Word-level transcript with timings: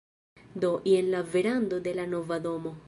Do, 0.61 0.71
jen 0.93 1.11
la 1.11 1.21
verando 1.37 1.79
de 1.89 1.93
la 2.01 2.07
nova 2.17 2.39
domo 2.49 2.77